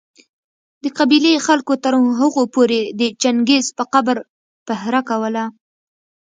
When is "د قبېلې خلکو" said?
0.83-1.73